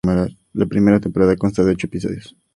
[0.53, 2.35] La primera temporada consta de ocho episodios.